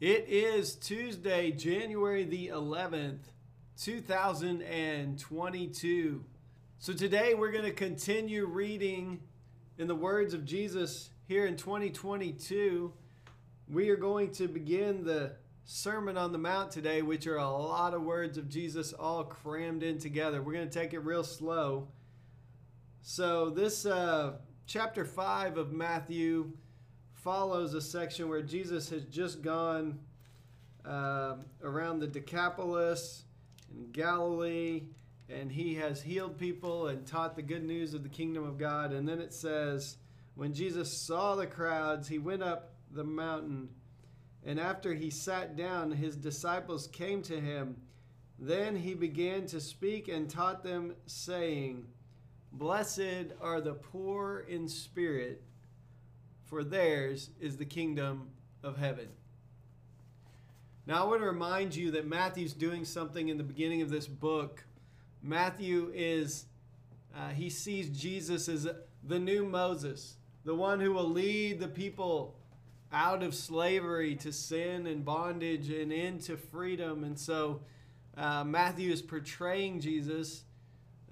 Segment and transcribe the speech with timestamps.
[0.00, 3.18] It is Tuesday, January the 11th,
[3.78, 6.24] 2022.
[6.78, 9.20] So today we're going to continue reading
[9.76, 12.94] in the words of Jesus here in 2022.
[13.68, 15.32] We are going to begin the
[15.66, 19.82] Sermon on the Mount today, which are a lot of words of Jesus all crammed
[19.82, 20.40] in together.
[20.40, 21.88] We're going to take it real slow.
[23.02, 24.36] So, this uh,
[24.66, 26.52] chapter 5 of Matthew
[27.22, 29.98] follows a section where Jesus has just gone
[30.84, 33.24] uh, around the Decapolis
[33.74, 34.84] in Galilee,
[35.28, 38.92] and he has healed people and taught the good news of the kingdom of God.
[38.92, 39.96] And then it says,
[40.34, 43.68] when Jesus saw the crowds, he went up the mountain,
[44.44, 47.76] and after he sat down, his disciples came to him.
[48.38, 51.86] Then he began to speak and taught them, saying,
[52.52, 55.44] Blessed are the poor in spirit
[56.50, 58.28] for theirs is the kingdom
[58.62, 59.08] of heaven.
[60.84, 64.08] Now, I want to remind you that Matthew's doing something in the beginning of this
[64.08, 64.64] book.
[65.22, 66.46] Matthew is,
[67.16, 68.68] uh, he sees Jesus as
[69.06, 72.34] the new Moses, the one who will lead the people
[72.92, 77.04] out of slavery to sin and bondage and into freedom.
[77.04, 77.60] And so,
[78.16, 80.42] uh, Matthew is portraying Jesus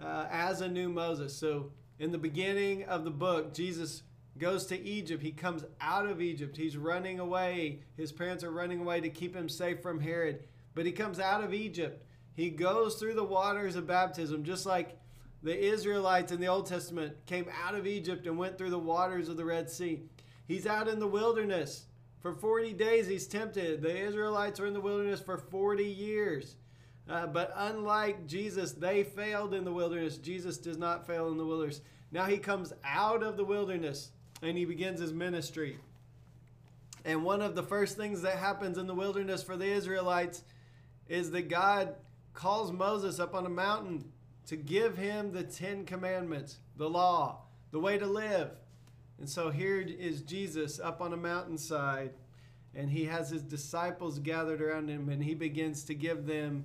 [0.03, 1.33] uh, as a new Moses.
[1.36, 4.03] So, in the beginning of the book, Jesus
[4.39, 5.22] goes to Egypt.
[5.22, 6.56] He comes out of Egypt.
[6.56, 7.81] He's running away.
[7.97, 10.44] His parents are running away to keep him safe from Herod.
[10.75, 12.05] But he comes out of Egypt.
[12.34, 14.98] He goes through the waters of baptism, just like
[15.42, 19.28] the Israelites in the Old Testament came out of Egypt and went through the waters
[19.28, 20.03] of the Red Sea.
[20.47, 21.87] He's out in the wilderness.
[22.21, 23.82] For 40 days, he's tempted.
[23.82, 26.56] The Israelites are in the wilderness for 40 years.
[27.09, 30.19] Uh, but unlike Jesus, they failed in the wilderness.
[30.19, 31.81] Jesus does not fail in the wilderness.
[32.10, 34.10] Now he comes out of the wilderness
[34.43, 35.78] and he begins his ministry.
[37.04, 40.43] And one of the first things that happens in the wilderness for the Israelites
[41.09, 41.94] is that God
[42.34, 44.12] calls Moses up on a mountain
[44.47, 48.50] to give him the Ten Commandments, the law, the way to live.
[49.19, 52.12] And so here is Jesus up on a mountainside,
[52.75, 56.65] and he has his disciples gathered around him, and he begins to give them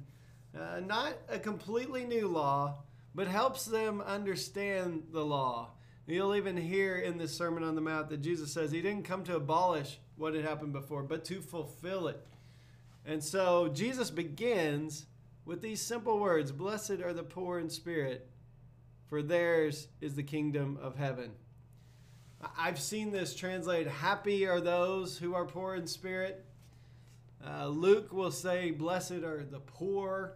[0.57, 2.75] uh, not a completely new law,
[3.15, 5.71] but helps them understand the law.
[6.05, 9.23] You'll even hear in this Sermon on the Mount that Jesus says he didn't come
[9.23, 12.21] to abolish what had happened before, but to fulfill it.
[13.05, 15.05] And so Jesus begins
[15.45, 18.29] with these simple words Blessed are the poor in spirit,
[19.07, 21.31] for theirs is the kingdom of heaven.
[22.57, 26.45] I've seen this translated Happy are those who are poor in spirit.
[27.45, 30.33] Uh, Luke will say, Blessed are the poor.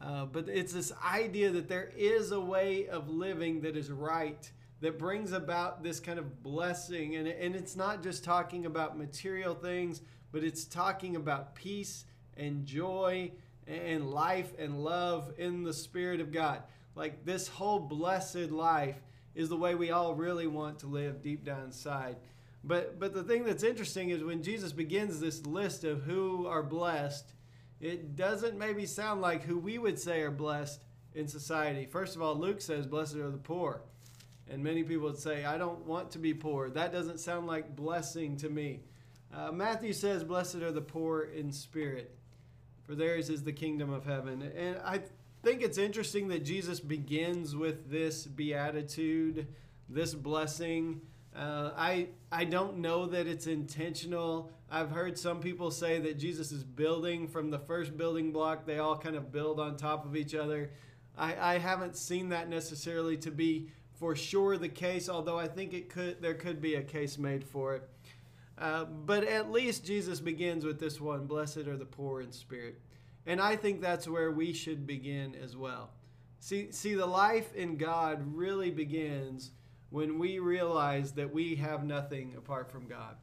[0.00, 4.50] Uh, but it's this idea that there is a way of living that is right
[4.80, 7.16] that brings about this kind of blessing.
[7.16, 10.00] And, and it's not just talking about material things,
[10.32, 12.04] but it's talking about peace
[12.36, 13.32] and joy
[13.66, 16.62] and life and love in the Spirit of God.
[16.94, 18.96] Like this whole blessed life
[19.34, 22.16] is the way we all really want to live deep down inside.
[22.62, 26.62] But but the thing that's interesting is when Jesus begins this list of who are
[26.62, 27.32] blessed,
[27.80, 31.86] it doesn't maybe sound like who we would say are blessed in society.
[31.86, 33.82] First of all, Luke says, Blessed are the poor.
[34.50, 36.70] And many people would say, I don't want to be poor.
[36.70, 38.80] That doesn't sound like blessing to me.
[39.32, 42.18] Uh, Matthew says, Blessed are the poor in spirit,
[42.84, 44.42] for theirs is the kingdom of heaven.
[44.42, 45.02] And I
[45.44, 49.46] think it's interesting that Jesus begins with this beatitude,
[49.88, 51.00] this blessing.
[51.34, 54.50] Uh, I, I don't know that it's intentional.
[54.68, 58.78] I've heard some people say that Jesus is building from the first building block, they
[58.78, 60.72] all kind of build on top of each other.
[61.16, 63.68] I, I haven't seen that necessarily to be
[64.00, 67.44] for sure the case, although I think it could there could be a case made
[67.44, 67.88] for it.
[68.58, 72.80] Uh, but at least Jesus begins with this one Blessed are the poor in spirit.
[73.26, 75.90] And I think that's where we should begin as well.
[76.40, 79.50] See, see, the life in God really begins
[79.90, 83.16] when we realize that we have nothing apart from God.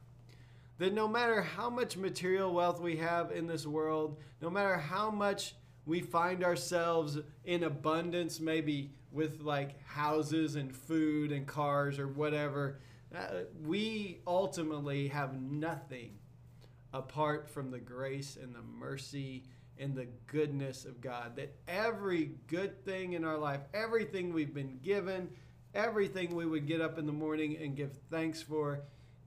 [0.78, 5.10] That no matter how much material wealth we have in this world, no matter how
[5.10, 12.08] much we find ourselves in abundance, maybe with like houses and food and cars or
[12.08, 12.78] whatever,
[13.14, 16.18] uh, we ultimately have nothing
[16.92, 19.44] apart from the grace and the mercy
[19.78, 21.36] and the goodness of God.
[21.36, 25.30] That every good thing in our life, everything we've been given,
[25.74, 28.80] everything we would get up in the morning and give thanks for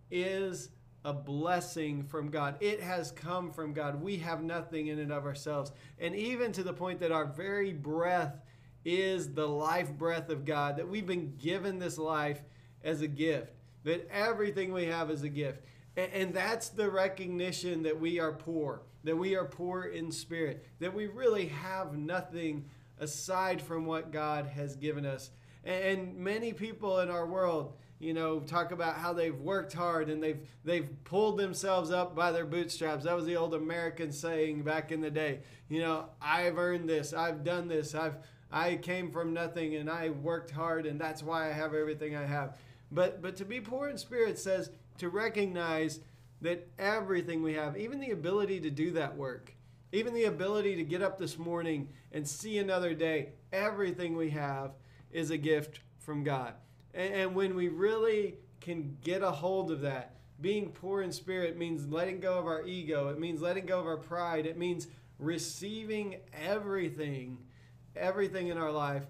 [0.10, 0.70] is
[1.04, 2.58] a blessing from God.
[2.60, 4.02] It has come from God.
[4.02, 5.72] We have nothing in and of ourselves.
[6.00, 8.42] And even to the point that our very breath
[8.86, 12.42] is the life breath of God, that we've been given this life
[12.84, 15.62] as a gift, that everything we have is a gift.
[15.98, 20.94] And that's the recognition that we are poor, that we are poor in spirit, that
[20.94, 22.66] we really have nothing
[23.00, 25.32] aside from what God has given us.
[25.64, 30.24] And many people in our world, you know, talk about how they've worked hard and
[30.24, 33.04] they've they've pulled themselves up by their bootstraps.
[33.04, 35.42] That was the old American saying back in the day.
[35.70, 38.16] You know, I've earned this, I've done this, I've
[38.52, 42.26] I came from nothing and I worked hard and that's why I have everything I
[42.26, 42.58] have.
[42.92, 46.00] But but to be poor in spirit says to recognize
[46.42, 49.54] that everything we have, even the ability to do that work,
[49.92, 54.72] even the ability to get up this morning and see another day, everything we have
[55.12, 56.54] is a gift from God.
[56.94, 61.58] And, and when we really can get a hold of that, being poor in spirit
[61.58, 64.88] means letting go of our ego, it means letting go of our pride, it means
[65.20, 67.38] receiving everything,
[67.96, 69.04] everything in our life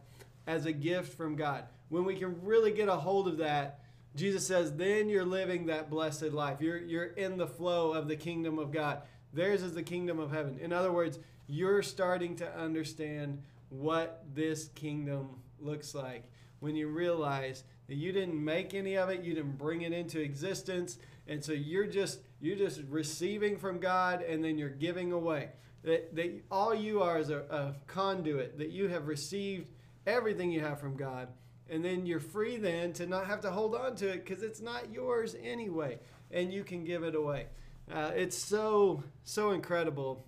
[0.48, 1.66] as a gift from God.
[1.90, 3.80] When we can really get a hold of that,
[4.16, 6.62] Jesus says, then you're living that blessed life.
[6.62, 9.02] You're, you're in the flow of the kingdom of God.
[9.34, 10.60] Theirs is the kingdom of heaven.
[10.60, 15.30] In other words, you're starting to understand what this kingdom
[15.60, 16.30] looks like
[16.62, 20.22] when you realize that you didn't make any of it, you didn't bring it into
[20.22, 25.50] existence, and so you're just you're just receiving from God and then you're giving away.
[25.84, 29.68] That, that all you are is a, a conduit, that you have received
[30.06, 31.30] everything you have from God,
[31.70, 34.62] and then you're free then to not have to hold on to it because it's
[34.62, 35.98] not yours anyway,
[36.30, 37.48] and you can give it away.
[37.92, 40.26] Uh, it's so so incredible.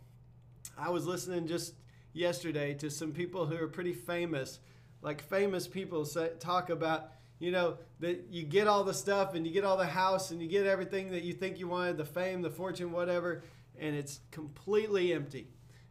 [0.78, 1.76] I was listening just
[2.14, 4.60] yesterday to some people who are pretty famous
[5.04, 9.46] like famous people say, talk about you know that you get all the stuff and
[9.46, 12.06] you get all the house and you get everything that you think you wanted the
[12.06, 13.44] fame the fortune whatever
[13.80, 15.48] and it's completely empty.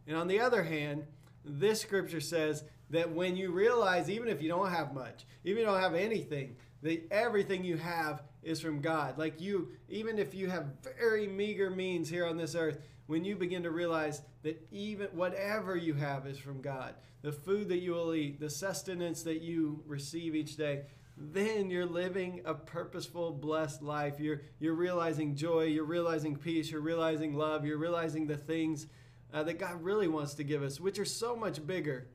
[0.07, 1.05] And on the other hand
[1.45, 5.65] this scripture says that when you realize even if you don't have much even if
[5.65, 9.17] you don't have anything that everything you have is from god.
[9.17, 13.35] Like you even if you have very meager means here on this earth when you
[13.35, 17.91] begin to realize that even whatever you have is from God, the food that you
[17.91, 20.83] will eat, the sustenance that you receive each day,
[21.15, 24.19] then you're living a purposeful, blessed life.
[24.19, 28.87] You're, you're realizing joy, you're realizing peace, you're realizing love, you're realizing the things
[29.33, 32.07] uh, that God really wants to give us, which are so much bigger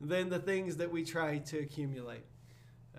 [0.00, 2.24] than the things that we try to accumulate.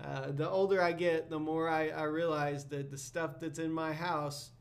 [0.01, 3.71] Uh, the older I get, the more I, I realize that the stuff that's in
[3.71, 4.51] my house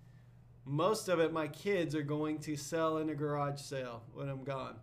[0.64, 4.44] most of it my kids are going to sell in a garage sale when I'm
[4.44, 4.76] gone.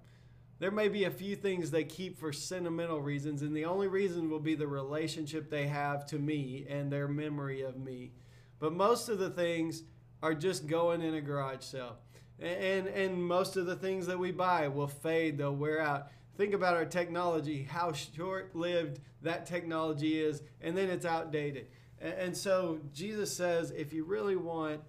[0.60, 4.30] There may be a few things they keep for sentimental reasons, and the only reason
[4.30, 8.12] will be the relationship they have to me and their memory of me.
[8.60, 9.84] But most of the things
[10.22, 11.96] are just going in a garage sale.
[12.42, 16.10] And, and most of the things that we buy will fade, they'll wear out.
[16.38, 21.68] Think about our technology, how short lived that technology is, and then it's outdated.
[22.02, 24.82] And, and so Jesus says if you really want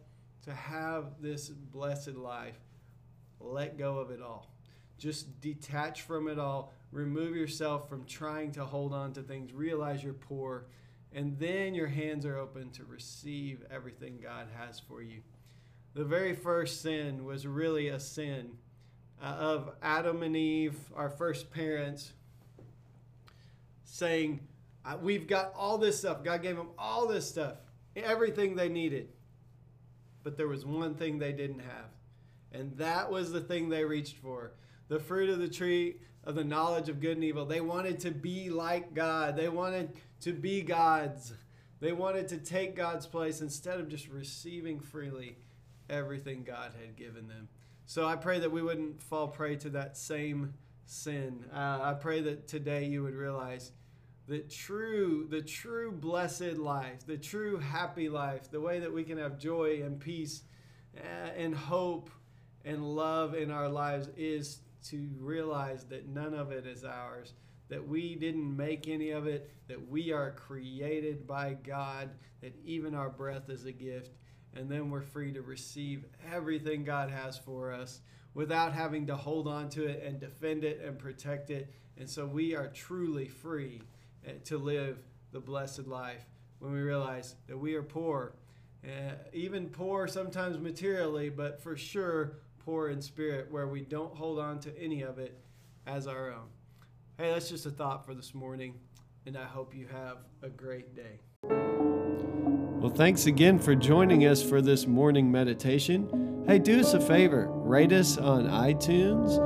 [0.44, 2.58] to have this blessed life,
[3.40, 4.50] let go of it all.
[5.00, 6.72] Just detach from it all.
[6.92, 9.52] Remove yourself from trying to hold on to things.
[9.52, 10.66] Realize you're poor.
[11.12, 15.22] And then your hands are open to receive everything God has for you.
[15.94, 18.52] The very first sin was really a sin
[19.20, 22.12] uh, of Adam and Eve, our first parents,
[23.82, 24.38] saying,
[24.84, 26.22] uh, We've got all this stuff.
[26.22, 27.56] God gave them all this stuff,
[27.96, 29.08] everything they needed
[30.22, 31.88] but there was one thing they didn't have.
[32.52, 34.52] And that was the thing they reached for
[34.90, 37.46] the fruit of the tree of the knowledge of good and evil.
[37.46, 41.32] They wanted to be like God, they wanted to be gods.
[41.78, 45.38] They wanted to take God's place instead of just receiving freely
[45.88, 47.48] everything God had given them.
[47.86, 50.52] So I pray that we wouldn't fall prey to that same
[50.84, 51.46] sin.
[51.50, 53.72] Uh, I pray that today you would realize
[54.28, 59.18] the true the true blessed life the true happy life the way that we can
[59.18, 60.42] have joy and peace
[60.96, 62.10] uh, and hope
[62.64, 67.34] and love in our lives is to realize that none of it is ours
[67.68, 72.10] that we didn't make any of it that we are created by God
[72.40, 74.16] that even our breath is a gift
[74.54, 78.00] and then we're free to receive everything God has for us
[78.34, 81.72] without having to hold on to it and defend it and protect it.
[81.96, 83.82] And so we are truly free
[84.44, 84.98] to live
[85.32, 86.24] the blessed life
[86.58, 88.34] when we realize that we are poor.
[88.84, 94.38] Uh, even poor sometimes materially, but for sure poor in spirit, where we don't hold
[94.38, 95.38] on to any of it
[95.86, 96.48] as our own.
[97.18, 98.74] Hey, that's just a thought for this morning,
[99.26, 101.20] and I hope you have a great day.
[101.42, 106.44] Well, thanks again for joining us for this morning meditation.
[106.46, 109.38] Hey, do us a favor rate us on iTunes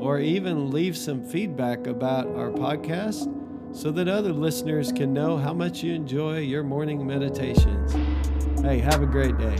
[0.00, 3.32] or even leave some feedback about our podcast
[3.76, 7.92] so that other listeners can know how much you enjoy your morning meditations.
[8.62, 9.56] Hey, have a great day.